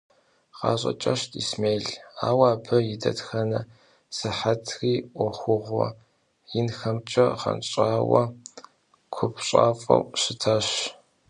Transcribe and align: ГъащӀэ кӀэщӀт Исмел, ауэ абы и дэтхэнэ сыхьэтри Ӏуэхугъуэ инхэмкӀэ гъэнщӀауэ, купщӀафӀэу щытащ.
ГъащӀэ 0.57 0.91
кӀэщӀт 1.01 1.31
Исмел, 1.41 1.83
ауэ 2.27 2.47
абы 2.53 2.77
и 2.93 2.95
дэтхэнэ 3.01 3.59
сыхьэтри 4.15 4.93
Ӏуэхугъуэ 5.13 5.87
инхэмкӀэ 6.59 7.25
гъэнщӀауэ, 7.39 8.23
купщӀафӀэу 9.13 10.03
щытащ. 10.21 10.67